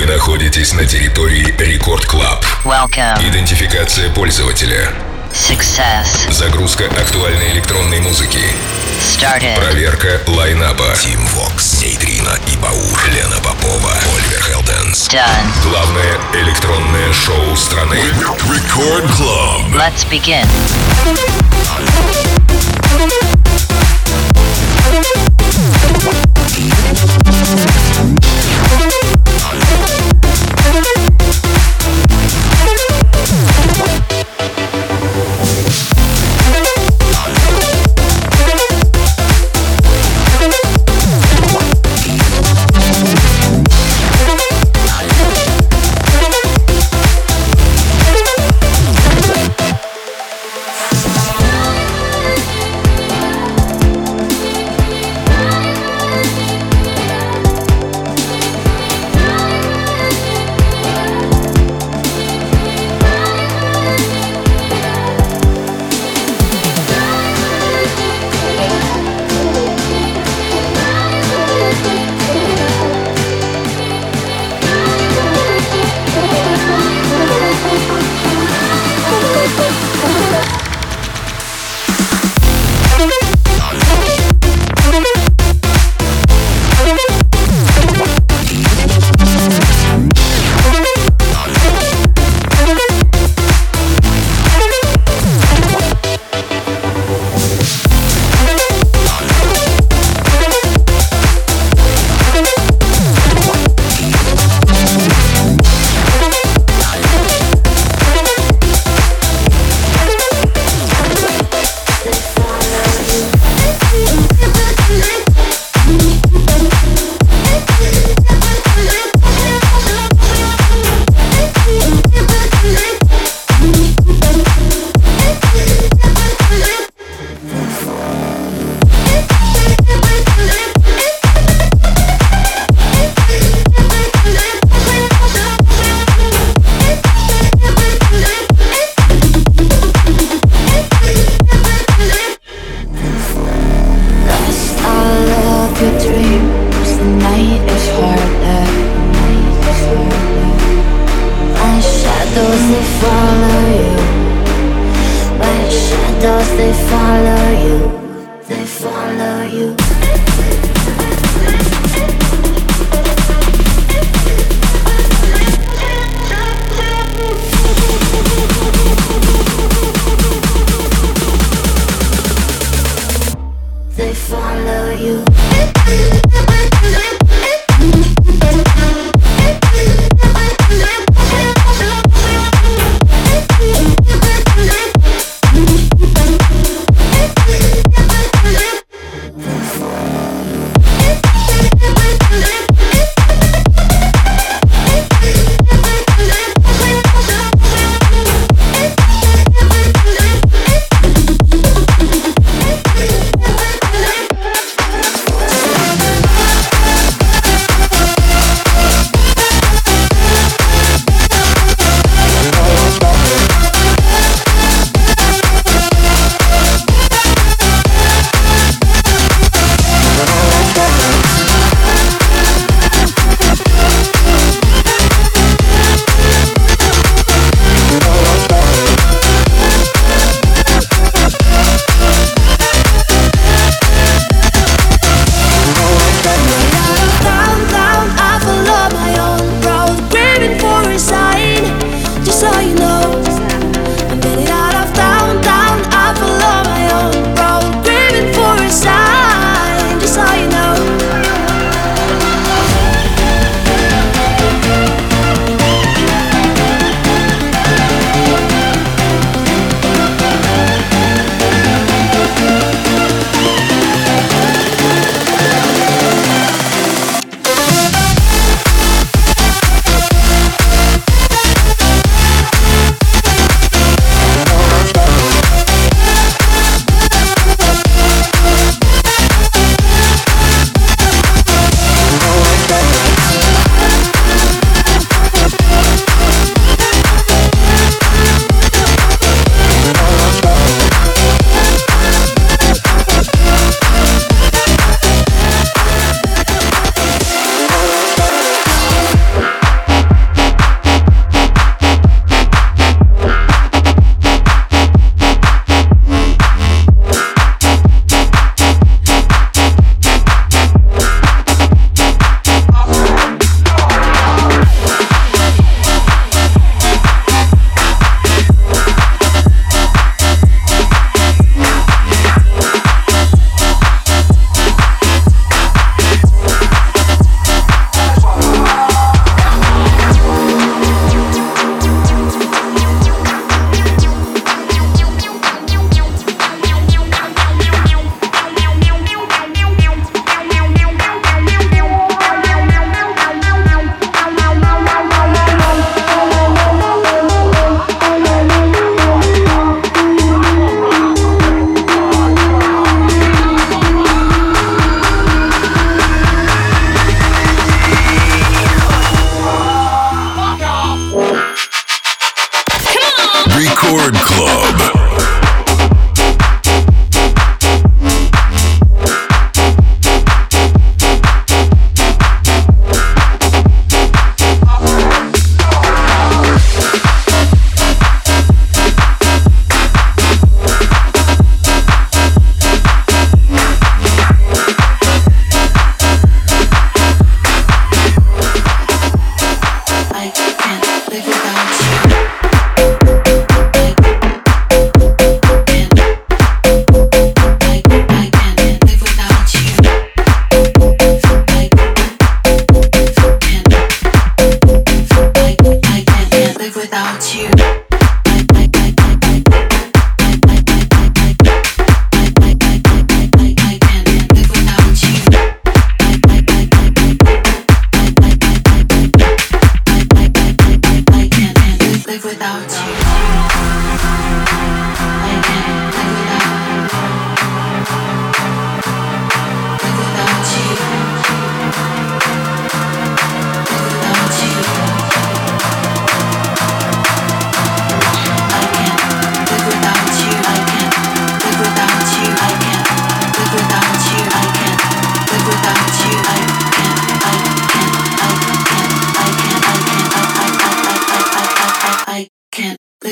Вы 0.00 0.06
находитесь 0.06 0.72
на 0.72 0.86
территории 0.86 1.54
Рекорд 1.58 2.06
Клаб. 2.06 2.42
Идентификация 3.20 4.08
пользователя. 4.08 4.90
Success. 5.30 6.32
Загрузка 6.32 6.86
актуальной 6.86 7.52
электронной 7.52 8.00
музыки. 8.00 8.40
Started. 9.02 9.56
Проверка 9.56 10.22
лайнапа. 10.26 10.86
Тим 10.98 11.22
Вокс, 11.34 11.82
Нейтрино 11.82 12.34
и 12.50 12.56
Баур, 12.56 13.04
Лена 13.12 13.36
Попова, 13.44 13.92
Ольвер 14.16 14.42
Хелденс. 14.42 15.06
Done. 15.10 15.52
Главное 15.64 16.18
электронное 16.32 17.12
шоу 17.12 17.54
страны. 17.54 18.00
Record 18.48 19.06
Club. 19.18 19.74
Let's 19.74 20.06
begin. 20.10 20.46
Thank 27.92 28.19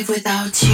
without 0.09 0.63
you. 0.63 0.68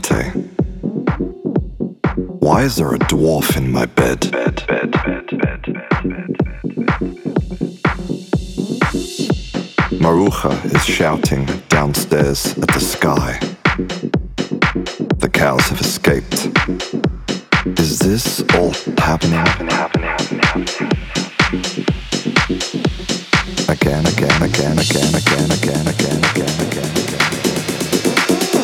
Aguardiente. 0.00 0.32
Why 2.40 2.62
is 2.62 2.76
there 2.76 2.94
a 2.94 2.98
dwarf 2.98 3.56
in 3.56 3.70
my 3.70 3.86
bed? 3.86 4.30
bed, 4.30 4.66
bed, 4.66 4.90
bed, 4.92 5.26
Maruja 10.00 10.64
is 10.74 10.84
shouting 10.84 11.46
downstairs 11.68 12.56
at 12.58 12.68
the 12.68 12.80
sky. 12.80 13.38
The 15.18 15.28
cows 15.30 15.68
have 15.68 15.80
escaped. 15.80 16.48
Is 17.78 17.98
this 17.98 18.40
all 18.54 18.72
happening? 18.96 19.38
happening, 19.38 19.70
happening, 19.70 20.06
happening, 20.06 20.40
happening? 20.40 21.00
again, 23.68 24.06
again, 24.06 24.42
again, 24.42 24.78
again, 24.78 25.14
again, 25.14 25.50
again, 25.50 25.86
again, 25.86 26.24
again, 26.24 26.60
again, 26.66 26.96
again. 26.96 27.20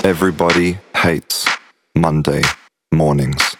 Everybody 0.06 0.78
hates 1.06 1.46
Monday 1.94 2.42
mornings. 2.90 3.55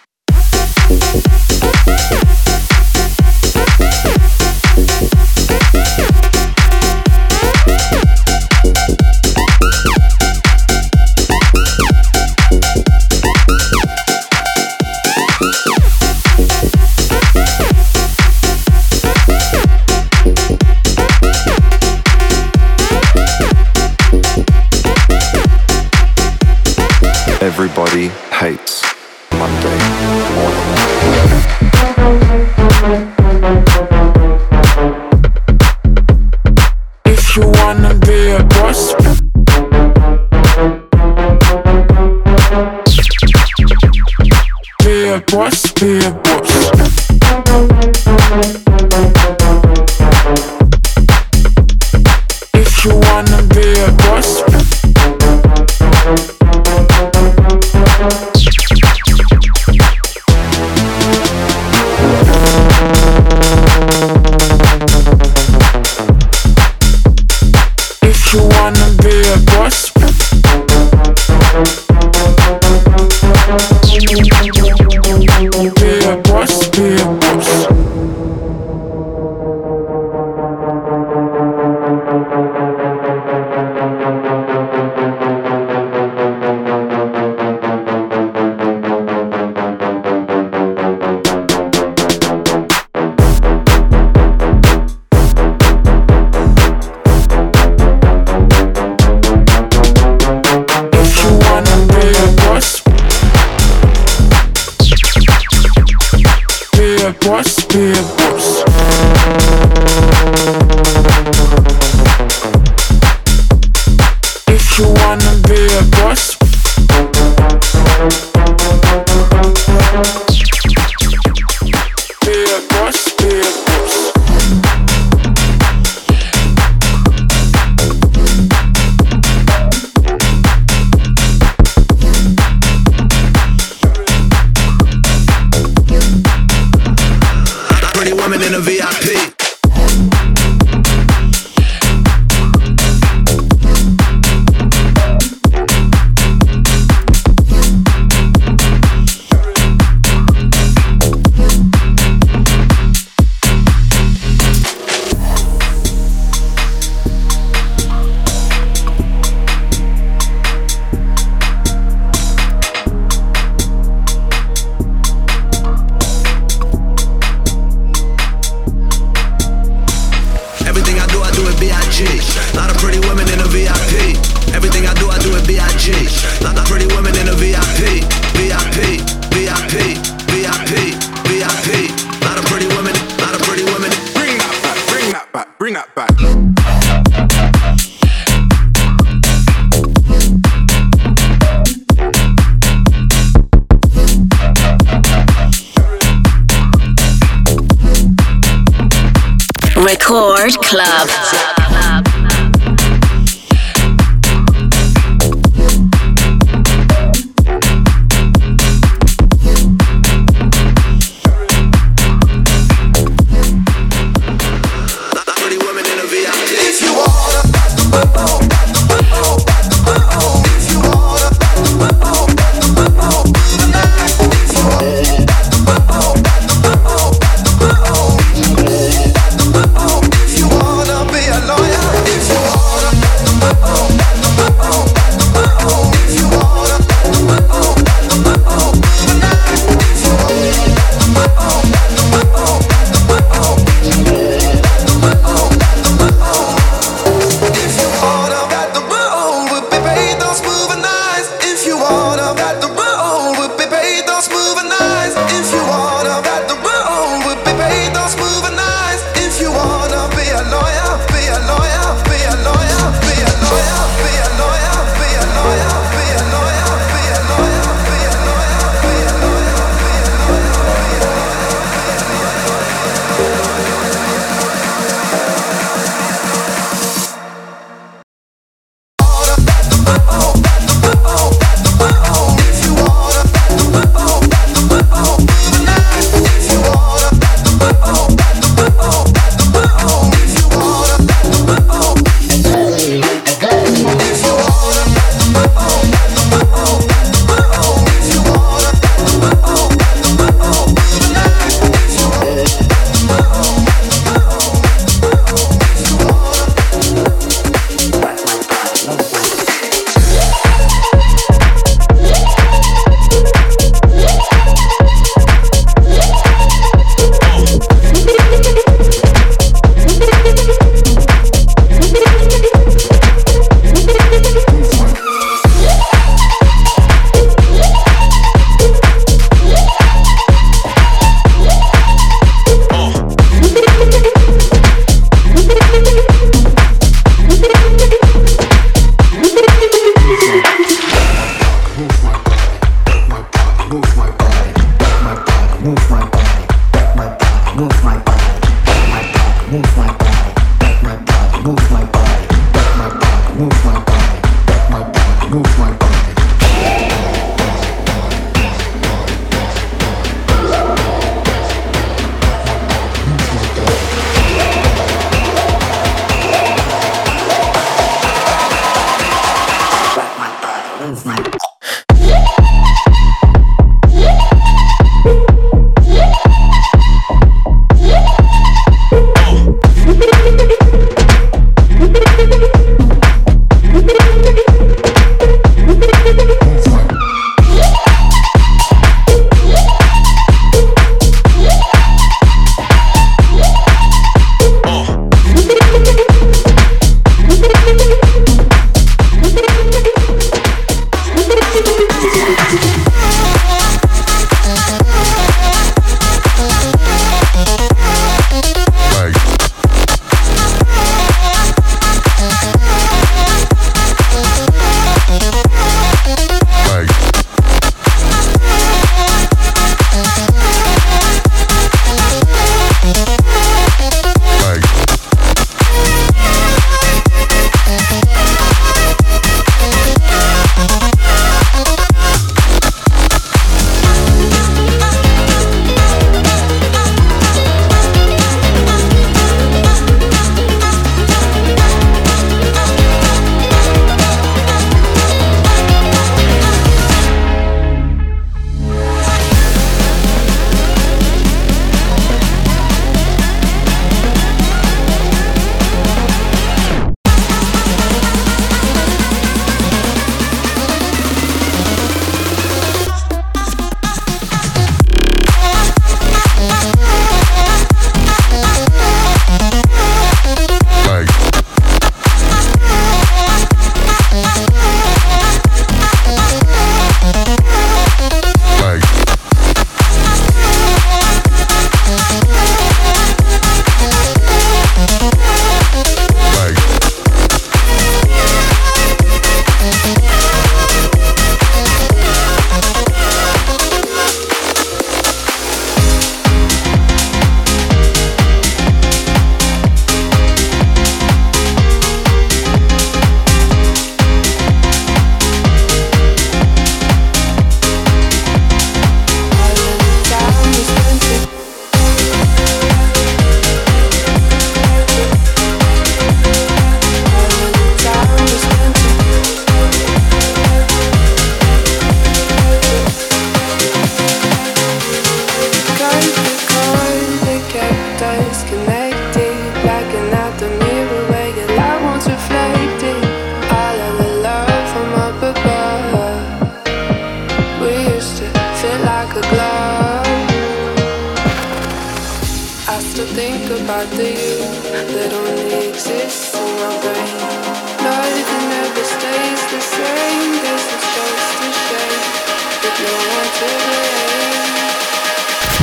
Everybody 27.47 28.09
hates 28.33 28.75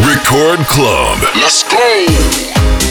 Record 0.05 0.59
Club. 0.67 1.17
Let's 1.35 1.63
go. 1.63 2.82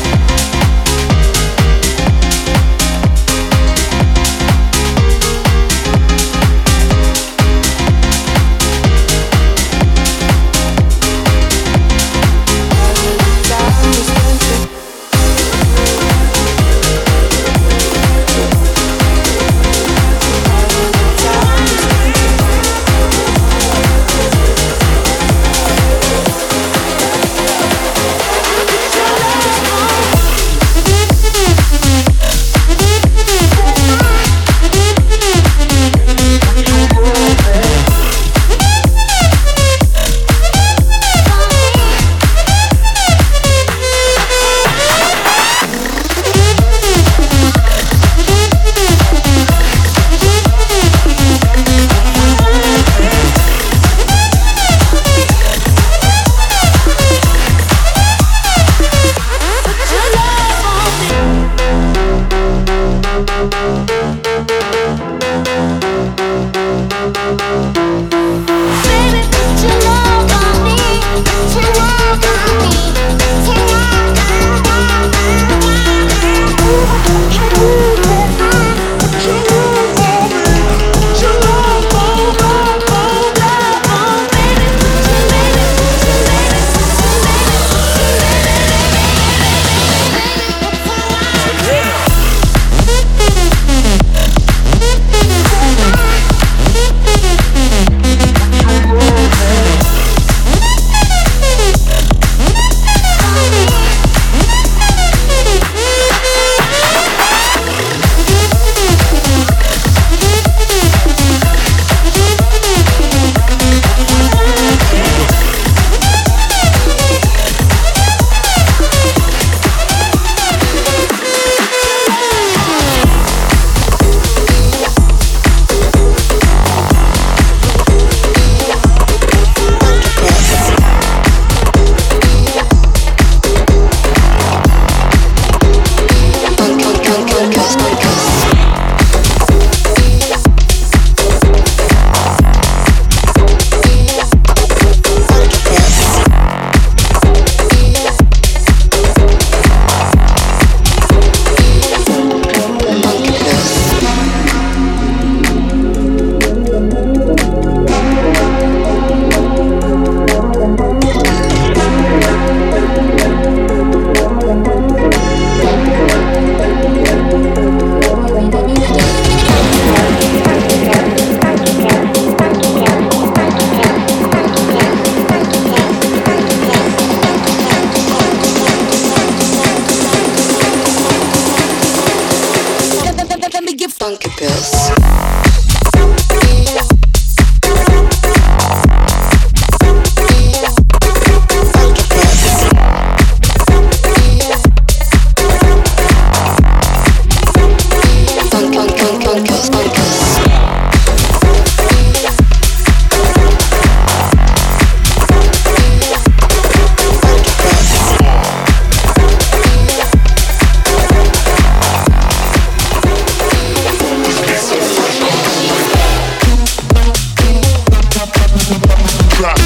drop. 219.42 219.59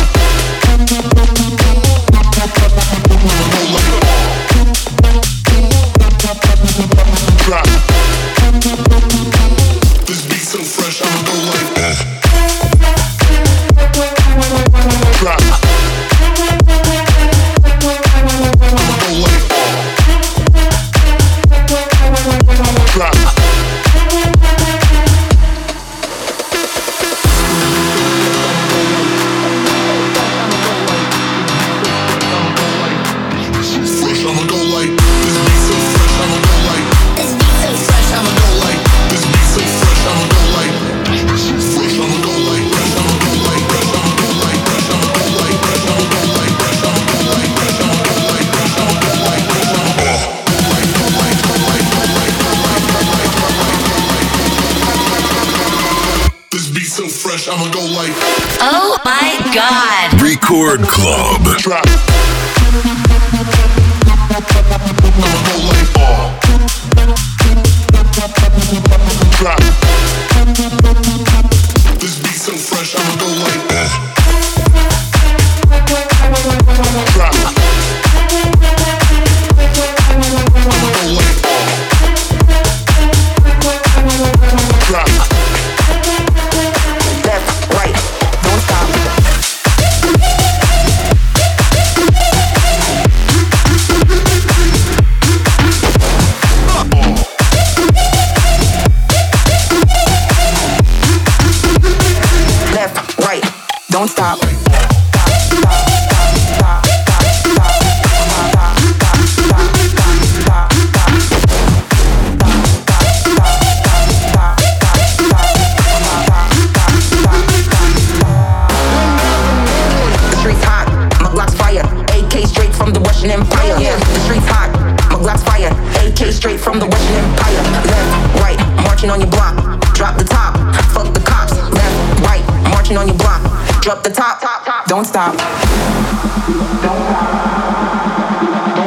don't 134.87 135.05
stop. 135.05 135.37
Don't 135.37 135.45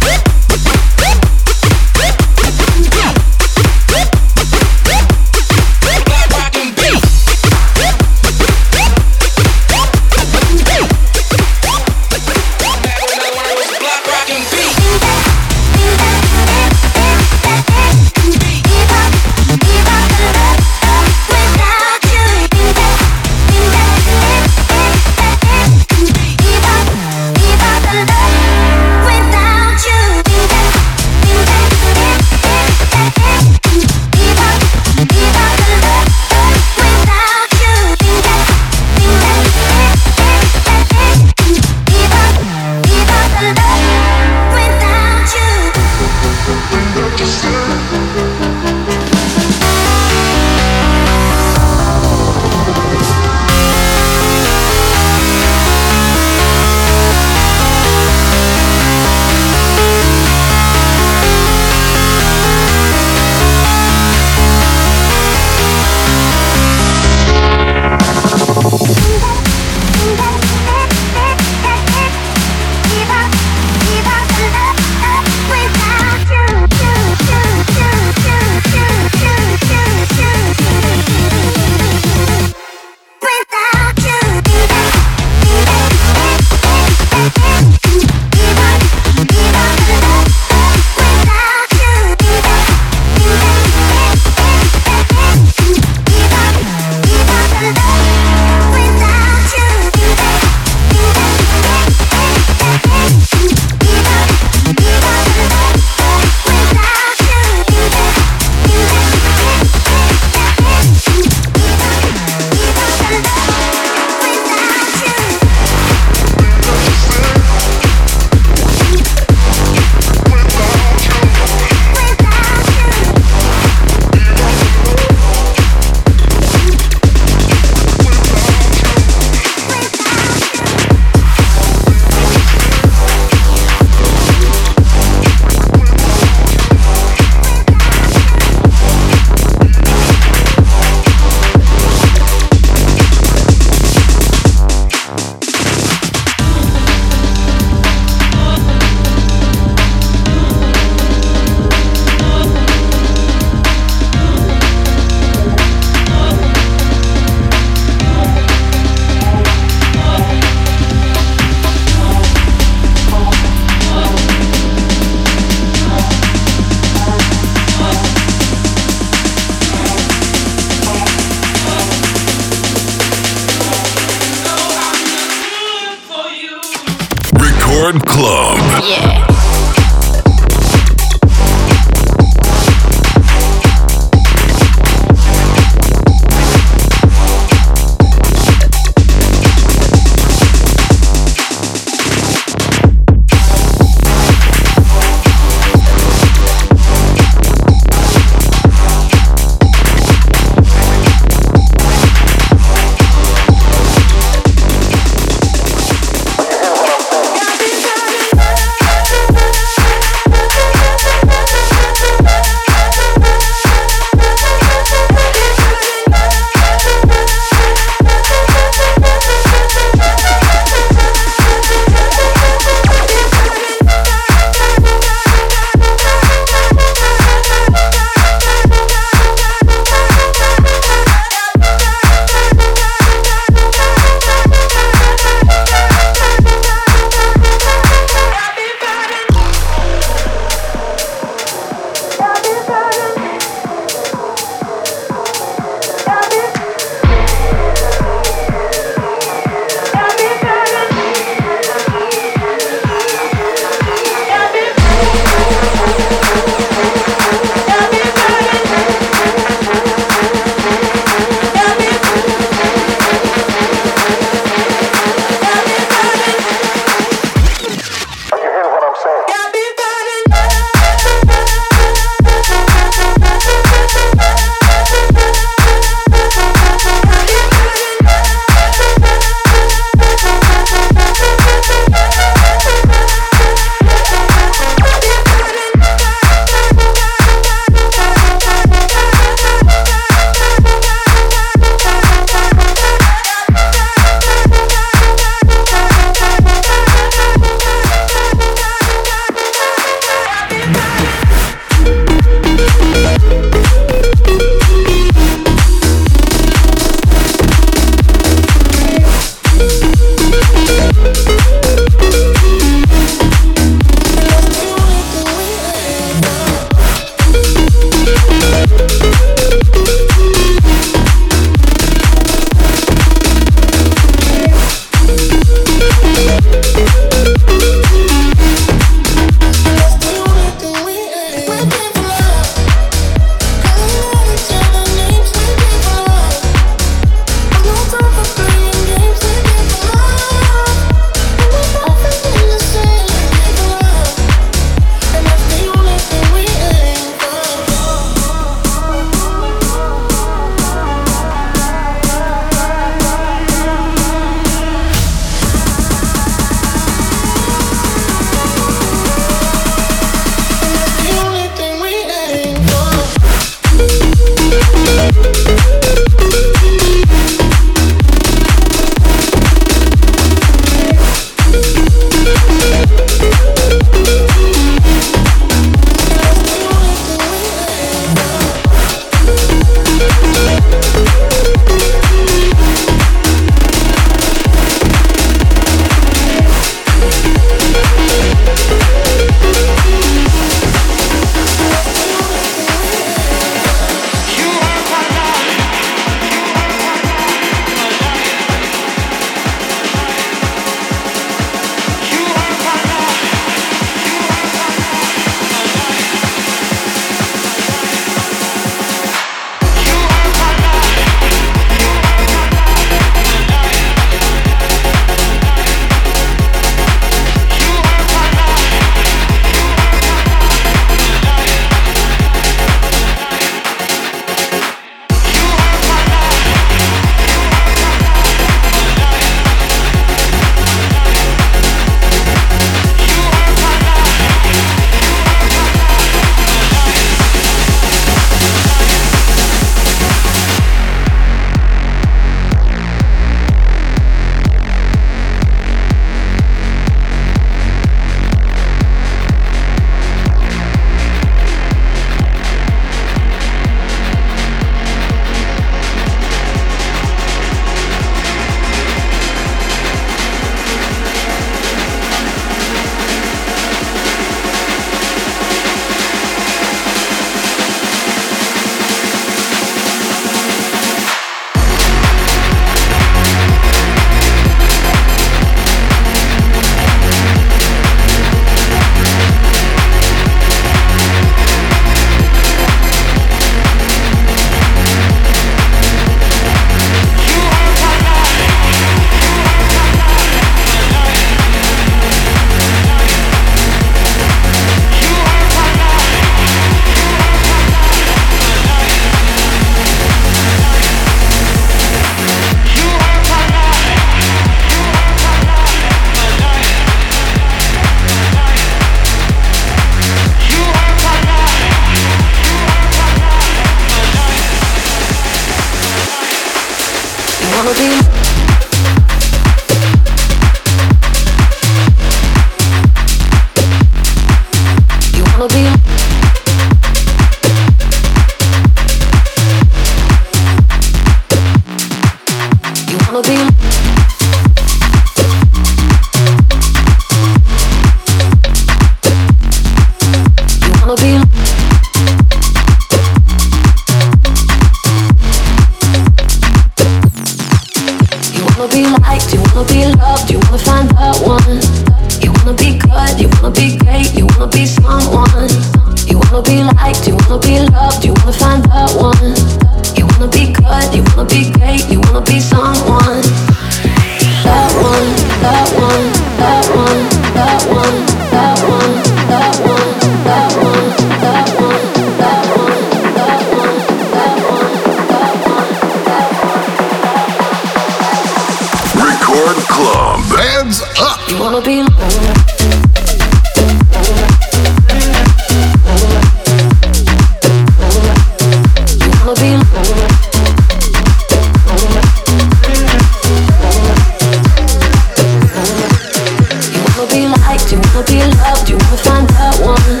you 597.66 597.78
wanna 597.80 598.02
be 598.06 598.22
loved? 598.38 598.68
You 598.70 598.76
wanna 598.78 598.96
find 599.02 599.28
that 599.36 599.54
one? 599.60 600.00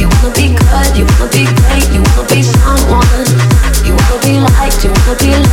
You 0.00 0.08
wanna 0.08 0.32
be 0.34 0.54
good? 0.56 0.90
You 0.96 1.04
wanna 1.04 1.30
be 1.30 1.44
great? 1.60 1.86
You 1.92 2.00
wanna 2.02 2.26
be 2.32 2.42
someone? 2.42 3.26
You 3.84 3.92
wanna 3.94 4.18
be 4.24 4.40
liked? 4.40 4.82
You 4.84 4.90
wanna 4.90 5.14
be 5.20 5.30
loved? 5.36 5.45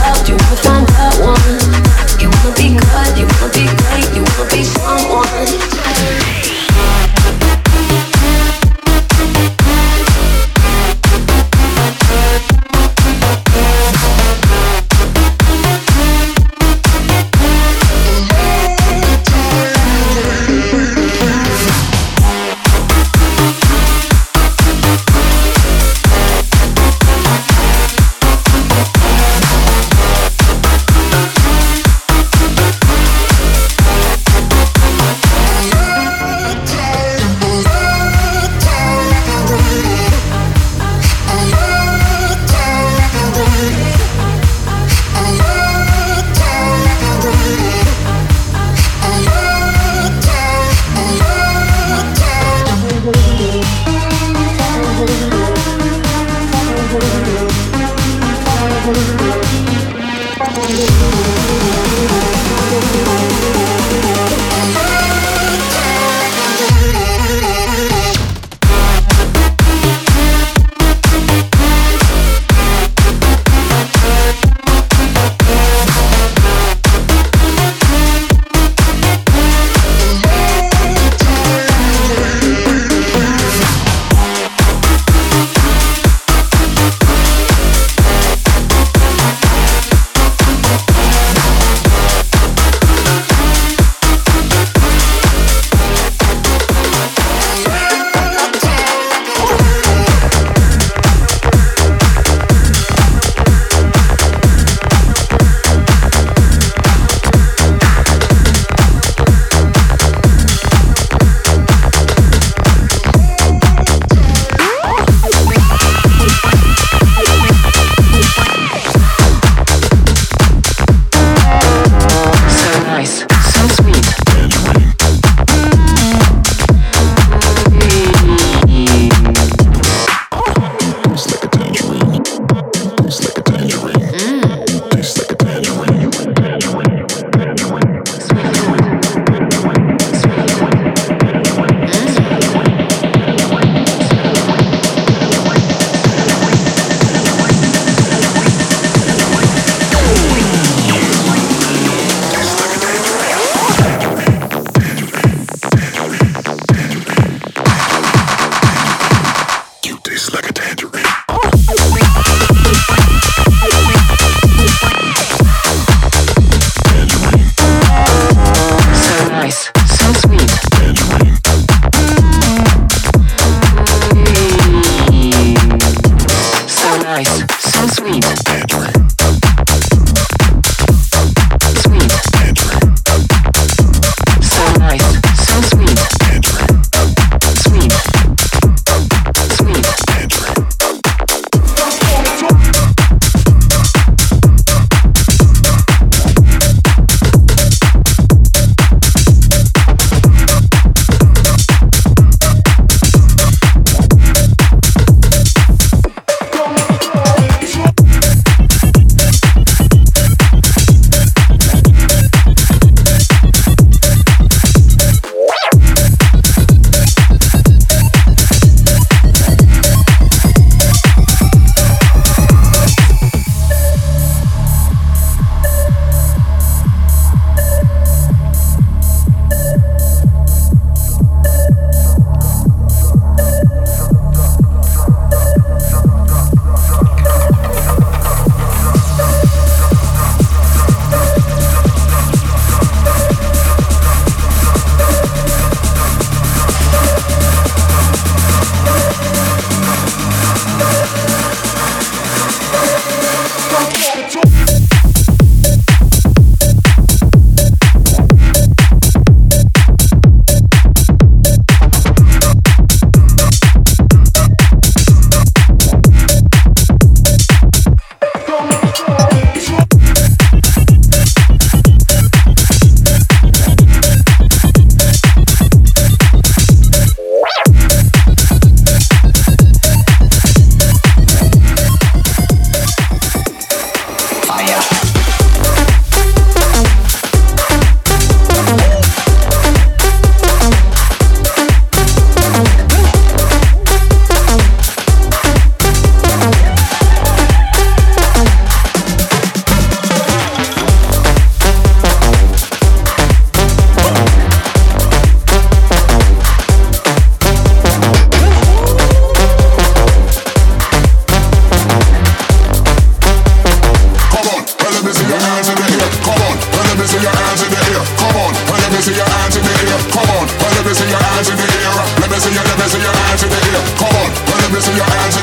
your 324.96 325.06
hands 325.06 325.43